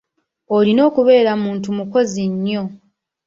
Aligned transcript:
Olina 0.55 0.81
okubeera 0.89 1.31
muntu 1.43 1.67
mukozi 1.77 2.21
nnyo. 2.31 2.63